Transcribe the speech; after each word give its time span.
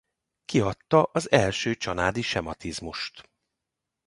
Kiadta 0.45 1.03
az 1.03 1.31
első 1.31 1.75
csanádi 1.75 2.21
sematizmust. 2.21 3.29